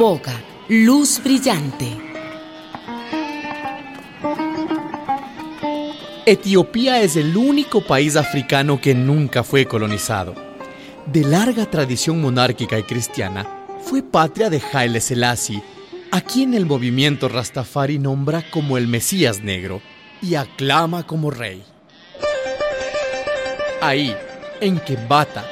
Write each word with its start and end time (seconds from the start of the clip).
Boga, 0.00 0.32
luz 0.70 1.20
brillante. 1.22 1.86
Etiopía 6.24 7.02
es 7.02 7.16
el 7.16 7.36
único 7.36 7.82
país 7.82 8.16
africano 8.16 8.80
que 8.80 8.94
nunca 8.94 9.44
fue 9.44 9.66
colonizado. 9.66 10.34
De 11.04 11.22
larga 11.22 11.66
tradición 11.66 12.18
monárquica 12.18 12.78
y 12.78 12.84
cristiana, 12.84 13.46
fue 13.82 14.02
patria 14.02 14.48
de 14.48 14.62
Haile 14.72 15.02
Selassie, 15.02 15.62
a 16.10 16.22
quien 16.22 16.54
el 16.54 16.64
movimiento 16.64 17.28
Rastafari 17.28 17.98
nombra 17.98 18.42
como 18.50 18.78
el 18.78 18.88
Mesías 18.88 19.42
Negro 19.42 19.82
y 20.22 20.34
aclama 20.36 21.06
como 21.06 21.30
rey. 21.30 21.62
Ahí, 23.82 24.16
en 24.62 24.80
Kembata, 24.80 25.44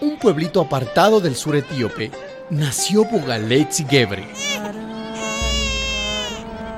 un 0.00 0.18
pueblito 0.18 0.60
apartado 0.60 1.20
del 1.20 1.36
sur 1.36 1.54
etíope, 1.54 2.10
nació 2.50 3.04
Bogaletsi 3.04 3.84
Gebre. 3.88 4.28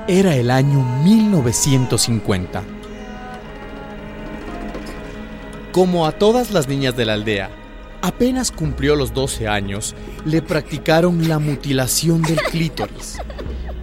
Era 0.07 0.35
el 0.35 0.49
año 0.49 0.81
1950. 1.03 2.63
Como 5.73 6.05
a 6.05 6.13
todas 6.13 6.51
las 6.51 6.67
niñas 6.67 6.95
de 6.95 7.05
la 7.05 7.13
aldea, 7.13 7.49
apenas 8.01 8.51
cumplió 8.51 8.95
los 8.95 9.13
12 9.13 9.47
años, 9.47 9.93
le 10.25 10.41
practicaron 10.41 11.27
la 11.27 11.37
mutilación 11.37 12.21
del 12.21 12.41
clítoris, 12.41 13.17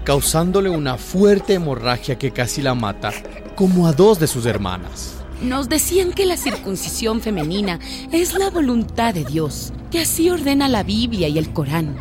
causándole 0.04 0.70
una 0.70 0.96
fuerte 0.96 1.54
hemorragia 1.54 2.18
que 2.18 2.30
casi 2.30 2.62
la 2.62 2.74
mata, 2.74 3.12
como 3.54 3.86
a 3.86 3.92
dos 3.92 4.18
de 4.18 4.26
sus 4.26 4.46
hermanas. 4.46 5.16
Nos 5.42 5.68
decían 5.68 6.12
que 6.12 6.24
la 6.24 6.38
circuncisión 6.38 7.20
femenina 7.20 7.78
es 8.10 8.32
la 8.34 8.48
voluntad 8.48 9.12
de 9.12 9.24
Dios, 9.24 9.72
que 9.94 10.00
así 10.00 10.28
ordena 10.28 10.66
la 10.66 10.82
Biblia 10.82 11.28
y 11.28 11.38
el 11.38 11.52
Corán. 11.52 11.96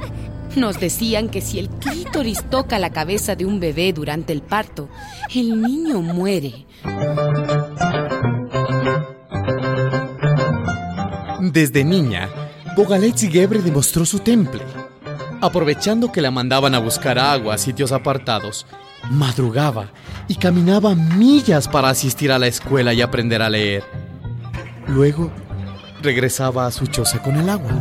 Nos 0.55 0.80
decían 0.80 1.30
que 1.30 1.41
si 1.41 1.59
el 1.59 1.69
clítoris 1.69 2.44
toca 2.50 2.80
la 2.80 2.89
cabeza 2.89 3.35
de 3.35 3.45
un 3.45 3.59
bebé 3.59 3.94
durante 3.94 4.33
el 4.33 4.41
parto, 4.41 4.89
el 5.31 5.61
niño 5.61 6.02
muere. 6.02 6.66
Desde 11.39 11.83
niña, 11.83 12.30
Bogaletsi 12.75 13.30
Gebre 13.30 13.61
demostró 13.61 14.07
su 14.07 14.17
temple. 14.17 14.63
Aprovechando 15.39 16.11
que 16.11 16.22
la 16.23 16.31
mandaban 16.31 16.73
a 16.73 16.80
buscar 16.80 17.19
agua 17.19 17.53
a 17.53 17.59
sitios 17.59 17.91
apartados, 17.91 18.66
madrugaba 19.11 19.91
y 20.28 20.33
caminaba 20.33 20.95
millas 20.95 21.67
para 21.67 21.89
asistir 21.89 22.31
a 22.31 22.39
la 22.39 22.47
escuela 22.47 22.91
y 22.91 23.03
aprender 23.03 23.44
a 23.44 23.52
leer. 23.52 23.83
Luego, 24.88 25.31
regresaba 26.04 26.68
a 26.68 26.72
su 26.72 26.86
choza 26.86 27.22
con 27.22 27.38
el 27.38 27.50
agua. 27.50 27.72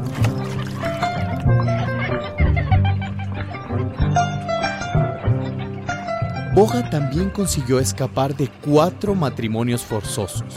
Boga 6.55 6.89
también 6.91 7.31
consiguió 7.31 7.79
escapar 7.81 8.37
de 8.37 8.49
cuatro 8.65 9.15
matrimonios 9.15 9.83
forzosos. 9.83 10.55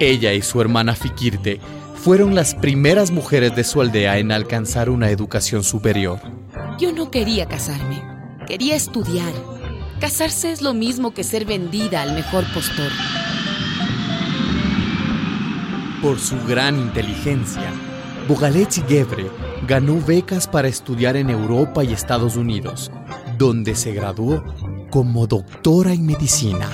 Ella 0.00 0.32
y 0.32 0.42
su 0.42 0.60
hermana 0.60 0.94
Fikirte 0.94 1.60
fueron 1.94 2.34
las 2.34 2.54
primeras 2.54 3.10
mujeres 3.10 3.54
de 3.54 3.62
su 3.62 3.80
aldea 3.80 4.18
en 4.18 4.32
alcanzar 4.32 4.90
una 4.90 5.10
educación 5.10 5.62
superior. 5.62 6.18
Yo 6.78 6.92
no 6.92 7.10
quería 7.10 7.46
casarme, 7.46 8.02
quería 8.46 8.74
estudiar. 8.74 9.32
Casarse 10.00 10.50
es 10.50 10.62
lo 10.62 10.74
mismo 10.74 11.14
que 11.14 11.24
ser 11.24 11.44
vendida 11.44 12.02
al 12.02 12.14
mejor 12.14 12.44
postor. 12.52 12.90
Por 16.06 16.20
su 16.20 16.36
gran 16.46 16.78
inteligencia, 16.78 17.68
Bogaletsi 18.28 18.80
Gebre 18.82 19.28
ganó 19.66 20.00
becas 20.00 20.46
para 20.46 20.68
estudiar 20.68 21.16
en 21.16 21.30
Europa 21.30 21.82
y 21.82 21.92
Estados 21.92 22.36
Unidos, 22.36 22.92
donde 23.36 23.74
se 23.74 23.92
graduó 23.92 24.44
como 24.88 25.26
doctora 25.26 25.92
en 25.92 26.06
medicina. 26.06 26.70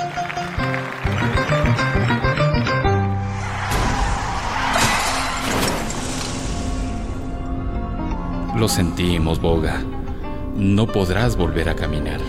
Lo 8.55 8.69
sentimos, 8.69 9.41
Boga. 9.41 9.83
No 10.59 10.87
podrás 10.87 11.39
volver 11.39 11.71
a 11.71 11.75
caminar. 11.75 12.21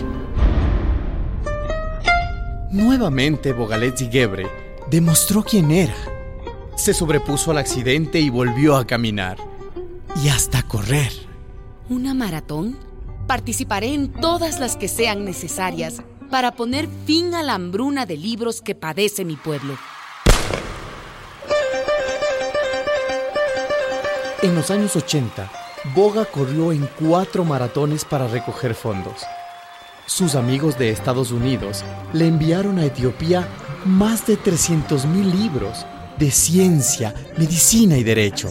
Nuevamente 2.70 3.52
Bogaletsi 3.52 4.08
Gebre 4.10 4.46
demostró 4.90 5.42
quién 5.42 5.70
era. 5.70 6.13
Se 6.84 6.92
sobrepuso 6.92 7.50
al 7.50 7.56
accidente 7.56 8.20
y 8.20 8.28
volvió 8.28 8.76
a 8.76 8.86
caminar. 8.86 9.38
Y 10.22 10.28
hasta 10.28 10.62
correr. 10.64 11.10
¿Una 11.88 12.12
maratón? 12.12 12.76
Participaré 13.26 13.94
en 13.94 14.12
todas 14.12 14.60
las 14.60 14.76
que 14.76 14.88
sean 14.88 15.24
necesarias 15.24 16.02
para 16.30 16.52
poner 16.52 16.86
fin 17.06 17.34
a 17.34 17.42
la 17.42 17.54
hambruna 17.54 18.04
de 18.04 18.18
libros 18.18 18.60
que 18.60 18.74
padece 18.74 19.24
mi 19.24 19.36
pueblo. 19.36 19.78
En 24.42 24.54
los 24.54 24.70
años 24.70 24.94
80, 24.94 25.50
Boga 25.94 26.26
corrió 26.26 26.70
en 26.70 26.86
cuatro 27.00 27.46
maratones 27.46 28.04
para 28.04 28.28
recoger 28.28 28.74
fondos. 28.74 29.22
Sus 30.04 30.34
amigos 30.34 30.76
de 30.76 30.90
Estados 30.90 31.30
Unidos 31.30 31.82
le 32.12 32.26
enviaron 32.26 32.78
a 32.78 32.84
Etiopía 32.84 33.48
más 33.86 34.26
de 34.26 34.38
300.000 34.38 35.32
libros 35.32 35.86
de 36.18 36.30
ciencia, 36.30 37.14
medicina 37.36 37.96
y 37.96 38.04
derecho. 38.04 38.50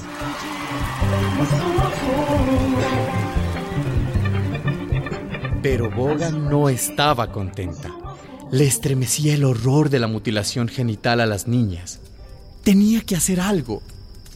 Pero 5.61 5.89
Boga 5.89 6.29
no 6.29 6.67
estaba 6.67 7.31
contenta. 7.31 7.89
Le 8.51 8.67
estremecía 8.67 9.33
el 9.33 9.45
horror 9.45 9.89
de 9.89 9.99
la 9.99 10.07
mutilación 10.07 10.67
genital 10.67 11.21
a 11.21 11.25
las 11.25 11.47
niñas. 11.47 11.99
Tenía 12.63 13.01
que 13.01 13.15
hacer 13.15 13.39
algo. 13.39 13.81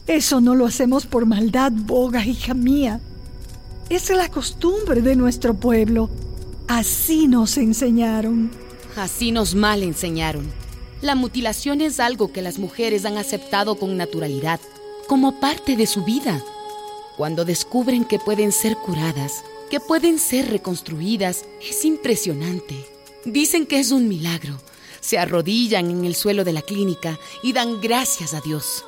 Eso 0.06 0.40
no 0.40 0.54
lo 0.54 0.66
hacemos 0.66 1.06
por 1.06 1.26
maldad, 1.26 1.70
Boga, 1.72 2.24
hija 2.24 2.54
mía. 2.54 3.00
Es 3.90 4.08
la 4.10 4.28
costumbre 4.28 5.02
de 5.02 5.16
nuestro 5.16 5.54
pueblo. 5.54 6.08
Así 6.66 7.28
nos 7.28 7.58
enseñaron. 7.58 8.50
Así 8.96 9.30
nos 9.30 9.54
mal 9.54 9.82
enseñaron. 9.82 10.46
La 11.00 11.14
mutilación 11.14 11.80
es 11.80 12.00
algo 12.00 12.32
que 12.32 12.42
las 12.42 12.58
mujeres 12.58 13.04
han 13.04 13.18
aceptado 13.18 13.76
con 13.76 13.96
naturalidad, 13.96 14.58
como 15.06 15.38
parte 15.38 15.76
de 15.76 15.86
su 15.86 16.04
vida. 16.04 16.42
Cuando 17.16 17.44
descubren 17.44 18.04
que 18.04 18.18
pueden 18.18 18.50
ser 18.50 18.74
curadas, 18.76 19.44
que 19.70 19.78
pueden 19.78 20.18
ser 20.18 20.50
reconstruidas, 20.50 21.44
es 21.62 21.84
impresionante. 21.84 22.74
Dicen 23.24 23.64
que 23.64 23.78
es 23.78 23.92
un 23.92 24.08
milagro. 24.08 24.60
Se 24.98 25.18
arrodillan 25.18 25.88
en 25.88 26.04
el 26.04 26.16
suelo 26.16 26.42
de 26.42 26.52
la 26.52 26.62
clínica 26.62 27.16
y 27.44 27.52
dan 27.52 27.80
gracias 27.80 28.34
a 28.34 28.40
Dios. 28.40 28.84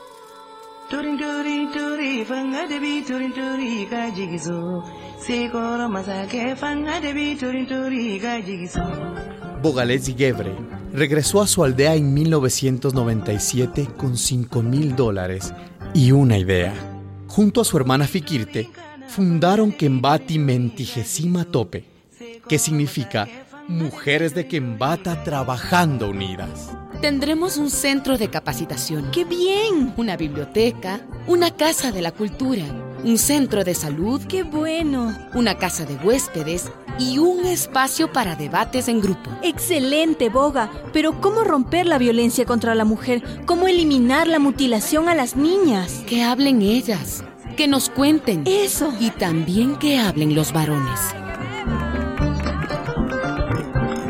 Bogalesi 9.62 10.15
Gebre 10.15 10.80
regresó 10.93 11.41
a 11.41 11.47
su 11.47 11.65
aldea 11.65 11.95
en 11.95 12.12
1997 12.15 13.89
con 13.97 14.17
5 14.17 14.62
mil 14.62 14.97
dólares 14.97 15.53
y 15.95 16.12
una 16.12 16.39
idea. 16.39 16.75
Junto 17.28 17.61
a 17.61 17.65
su 17.65 17.77
hermana 17.77 18.06
Fikirte, 18.06 18.71
fundaron 19.09 19.73
Kembati 19.73 20.39
Mentigesima 20.39 21.45
Tope, 21.45 21.84
que 22.49 22.59
significa 22.59 23.29
Mujeres 23.69 24.34
de 24.34 24.49
Kembata 24.49 25.23
Trabajando 25.23 26.11
Unidas. 26.11 26.71
Tendremos 27.00 27.56
un 27.56 27.70
centro 27.70 28.19
de 28.19 28.29
capacitación, 28.29 29.11
¡Qué 29.11 29.25
bien! 29.25 29.94
una 29.97 30.17
biblioteca, 30.17 31.00
una 31.26 31.50
casa 31.56 31.93
de 31.93 32.03
la 32.03 32.12
cultura, 32.12 32.64
un 33.05 33.17
centro 33.17 33.64
de 33.64 33.75
salud, 33.75 34.20
¡Qué 34.29 34.43
bueno! 34.43 35.17
una 35.35 35.56
casa 35.56 35.87
de 35.87 35.94
huéspedes 35.97 36.70
y 36.98 37.19
un 37.19 37.46
espacio 37.46 38.12
para 38.12 38.37
debates 38.37 38.88
en 38.88 39.00
grupo. 39.00 39.31
Excelente, 39.42 40.28
Boga. 40.28 40.70
Pero 40.92 41.20
¿cómo 41.20 41.44
romper 41.44 41.87
la 41.87 41.98
violencia 41.98 42.44
contra 42.44 42.75
la 42.75 42.84
mujer? 42.84 43.22
¿Cómo 43.46 43.69
eliminar 43.69 44.26
la 44.26 44.38
mutilación 44.38 45.08
a 45.08 45.14
las 45.14 45.37
niñas? 45.37 46.02
Que 46.06 46.22
hablen 46.22 46.62
ellas, 46.62 47.25
que 47.56 47.69
nos 47.69 47.88
cuenten. 47.88 48.42
Eso. 48.46 48.92
Y 49.00 49.10
también 49.10 49.76
que 49.76 49.98
hablen 49.98 50.34
los 50.34 50.52
varones. 50.52 51.00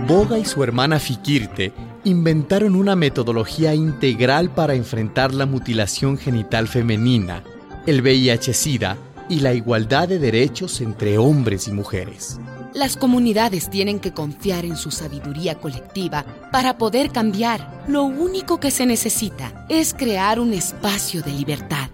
Boga 0.07 0.39
y 0.39 0.45
su 0.45 0.65
hermana 0.65 0.99
Fikirte 0.99 1.73
inventaron 2.05 2.75
una 2.75 2.97
metodología 2.97 3.75
integral 3.75 4.51
para 4.51 4.75
enfrentar 4.75 5.33
la 5.33 5.47
mutilación 5.47 6.19
genital 6.19 6.67
femenina, 6.67 7.45
el 7.87 8.03
VIH-Sida 8.03 8.97
y 9.29 9.41
la 9.41 9.55
igualdad 9.55 10.09
de 10.09 10.19
derechos 10.19 10.81
entre 10.81 11.17
hombres 11.19 11.69
y 11.69 11.73
mujeres. 11.73 12.41
Las 12.75 12.97
comunidades 12.97 13.69
tienen 13.69 13.99
que 13.99 14.13
confiar 14.13 14.65
en 14.65 14.77
su 14.77 14.93
sabiduría 14.93 15.57
colectiva 15.57 16.25
para 16.53 16.79
poder 16.79 17.11
cambiar. 17.11 17.85
Lo 17.89 18.05
único 18.05 18.61
que 18.61 18.71
se 18.71 18.87
necesita 18.87 19.67
es 19.69 19.93
crear 19.93 20.39
un 20.39 20.53
espacio 20.53 21.21
de 21.21 21.33
libertad. 21.33 21.89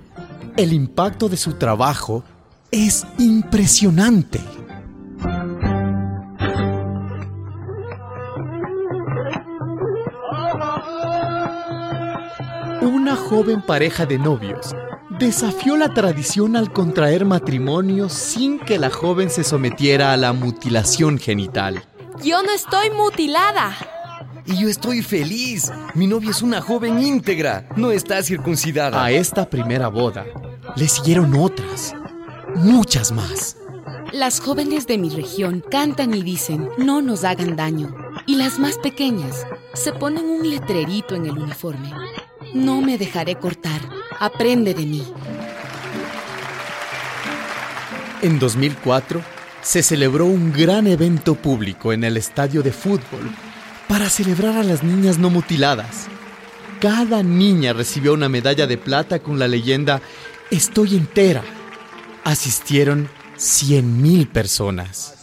El 0.56 0.75
impacto 0.75 1.31
de 1.31 1.38
su 1.38 1.55
trabajo 1.55 2.25
es 2.70 3.06
impresionante. 3.19 4.40
Una 12.82 13.17
joven 13.17 13.62
pareja 13.62 14.05
de 14.05 14.19
novios 14.19 14.75
desafió 15.18 15.76
la 15.76 15.94
tradición 15.94 16.56
al 16.56 16.72
contraer 16.72 17.24
matrimonio 17.24 18.08
sin 18.08 18.58
que 18.58 18.78
la 18.78 18.90
joven 18.90 19.30
se 19.30 19.44
sometiera 19.44 20.12
a 20.12 20.16
la 20.16 20.32
mutilación 20.32 21.18
genital. 21.18 21.82
Yo 22.22 22.42
no 22.42 22.52
estoy 22.52 22.90
mutilada. 22.90 23.74
Y 24.44 24.60
yo 24.60 24.68
estoy 24.68 25.02
feliz. 25.02 25.72
Mi 25.94 26.06
novia 26.06 26.30
es 26.30 26.42
una 26.42 26.60
joven 26.60 27.02
íntegra. 27.02 27.68
No 27.76 27.90
está 27.90 28.22
circuncidada. 28.22 29.02
A 29.02 29.10
esta 29.10 29.48
primera 29.48 29.88
boda 29.88 30.24
le 30.76 30.86
siguieron 30.88 31.34
otras, 31.34 31.94
muchas 32.54 33.10
más. 33.10 33.56
Las 34.12 34.40
jóvenes 34.40 34.86
de 34.86 34.98
mi 34.98 35.10
región 35.10 35.64
cantan 35.69 36.14
y 36.14 36.22
dicen, 36.22 36.69
no 36.78 37.02
nos 37.02 37.24
hagan 37.24 37.56
daño. 37.56 37.94
Y 38.26 38.36
las 38.36 38.58
más 38.58 38.78
pequeñas 38.78 39.46
se 39.74 39.92
ponen 39.92 40.24
un 40.24 40.48
letrerito 40.48 41.14
en 41.14 41.26
el 41.26 41.38
uniforme. 41.38 41.92
No 42.54 42.80
me 42.80 42.98
dejaré 42.98 43.36
cortar. 43.36 43.80
Aprende 44.18 44.74
de 44.74 44.86
mí. 44.86 45.02
En 48.22 48.38
2004 48.38 49.22
se 49.62 49.82
celebró 49.82 50.26
un 50.26 50.52
gran 50.52 50.86
evento 50.86 51.34
público 51.34 51.92
en 51.92 52.04
el 52.04 52.16
estadio 52.16 52.62
de 52.62 52.72
fútbol 52.72 53.30
para 53.88 54.08
celebrar 54.08 54.56
a 54.56 54.62
las 54.62 54.82
niñas 54.82 55.18
no 55.18 55.30
mutiladas. 55.30 56.08
Cada 56.80 57.22
niña 57.22 57.72
recibió 57.72 58.12
una 58.14 58.28
medalla 58.28 58.66
de 58.66 58.78
plata 58.78 59.18
con 59.18 59.38
la 59.38 59.48
leyenda 59.48 60.00
Estoy 60.50 60.96
entera. 60.96 61.42
Asistieron 62.24 63.08
100.000 63.36 64.30
personas. 64.30 65.16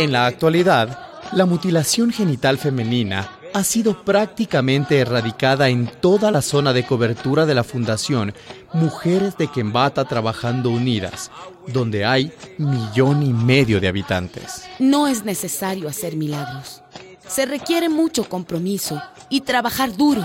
En 0.00 0.12
la 0.12 0.24
actualidad, 0.24 0.98
la 1.32 1.44
mutilación 1.44 2.10
genital 2.10 2.56
femenina 2.56 3.32
ha 3.52 3.62
sido 3.62 4.02
prácticamente 4.02 4.98
erradicada 4.98 5.68
en 5.68 5.88
toda 6.00 6.30
la 6.30 6.40
zona 6.40 6.72
de 6.72 6.86
cobertura 6.86 7.44
de 7.44 7.54
la 7.54 7.64
Fundación 7.64 8.32
Mujeres 8.72 9.36
de 9.36 9.48
Quembata 9.48 10.06
Trabajando 10.06 10.70
Unidas, 10.70 11.30
donde 11.66 12.06
hay 12.06 12.32
millón 12.56 13.22
y 13.22 13.34
medio 13.34 13.78
de 13.78 13.88
habitantes. 13.88 14.64
No 14.78 15.06
es 15.06 15.26
necesario 15.26 15.86
hacer 15.86 16.16
milagros. 16.16 16.80
Se 17.28 17.44
requiere 17.44 17.90
mucho 17.90 18.26
compromiso 18.26 19.02
y 19.28 19.42
trabajar 19.42 19.94
duro 19.94 20.24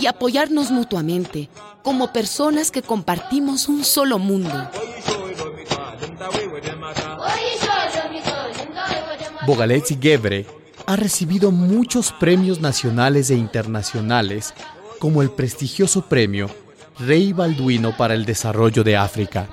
y 0.00 0.06
apoyarnos 0.06 0.72
mutuamente 0.72 1.48
como 1.84 2.12
personas 2.12 2.72
que 2.72 2.82
compartimos 2.82 3.68
un 3.68 3.84
solo 3.84 4.18
mundo. 4.18 4.68
Bogaletsi 9.44 9.98
Gebre 10.00 10.46
ha 10.86 10.94
recibido 10.94 11.50
muchos 11.50 12.12
premios 12.12 12.60
nacionales 12.60 13.28
e 13.30 13.34
internacionales, 13.34 14.54
como 15.00 15.20
el 15.20 15.30
prestigioso 15.30 16.02
premio 16.02 16.48
Rey 17.00 17.32
Balduino 17.32 17.96
para 17.96 18.14
el 18.14 18.24
Desarrollo 18.24 18.84
de 18.84 18.96
África. 18.96 19.48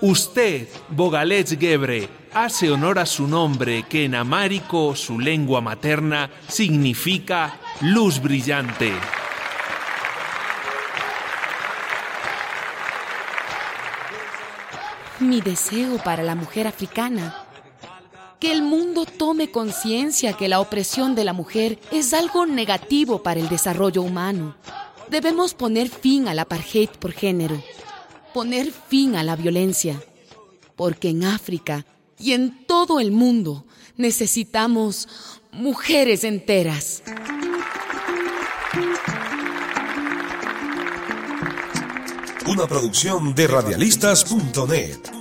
Usted, 0.00 0.66
Bogalets 0.88 1.56
Gebre, 1.56 2.08
hace 2.34 2.72
honor 2.72 2.98
a 2.98 3.06
su 3.06 3.28
nombre 3.28 3.84
que 3.84 4.04
en 4.04 4.16
amárico, 4.16 4.96
su 4.96 5.20
lengua 5.20 5.60
materna, 5.60 6.28
significa 6.48 7.60
luz 7.80 8.20
brillante. 8.20 8.92
Mi 15.20 15.40
deseo 15.40 15.98
para 15.98 16.24
la 16.24 16.34
mujer 16.34 16.66
africana 16.66 17.41
que 18.42 18.50
el 18.50 18.62
mundo 18.62 19.04
tome 19.04 19.52
conciencia 19.52 20.32
que 20.32 20.48
la 20.48 20.58
opresión 20.58 21.14
de 21.14 21.22
la 21.22 21.32
mujer 21.32 21.78
es 21.92 22.12
algo 22.12 22.44
negativo 22.44 23.22
para 23.22 23.38
el 23.38 23.48
desarrollo 23.48 24.02
humano. 24.02 24.56
Debemos 25.08 25.54
poner 25.54 25.88
fin 25.88 26.26
al 26.26 26.40
apartheid 26.40 26.88
por 26.98 27.12
género, 27.12 27.62
poner 28.34 28.72
fin 28.72 29.14
a 29.14 29.22
la 29.22 29.36
violencia, 29.36 30.02
porque 30.74 31.10
en 31.10 31.22
África 31.22 31.86
y 32.18 32.32
en 32.32 32.66
todo 32.66 32.98
el 32.98 33.12
mundo 33.12 33.64
necesitamos 33.96 35.06
mujeres 35.52 36.24
enteras. 36.24 37.04
Una 42.48 42.66
producción 42.66 43.36
de 43.36 43.46
radialistas.net. 43.46 45.11